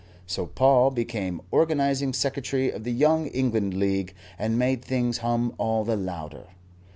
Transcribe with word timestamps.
So 0.25 0.47
Paul 0.47 0.89
became 0.89 1.41
Organizing 1.51 2.11
Secretary 2.13 2.71
of 2.71 2.83
the 2.85 2.91
Young 2.91 3.27
England 3.27 3.75
League, 3.75 4.15
and 4.39 4.57
made 4.57 4.83
things 4.83 5.19
hum 5.19 5.53
all 5.59 5.83
the 5.83 5.95
louder. 5.95 6.47